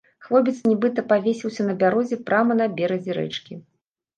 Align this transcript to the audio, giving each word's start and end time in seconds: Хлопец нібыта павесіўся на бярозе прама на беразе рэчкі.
Хлопец 0.27 0.53
нібыта 0.69 1.03
павесіўся 1.11 1.67
на 1.67 1.75
бярозе 1.83 2.19
прама 2.31 2.59
на 2.63 2.67
беразе 2.81 3.11
рэчкі. 3.21 3.53